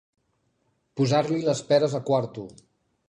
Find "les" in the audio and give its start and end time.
1.49-1.61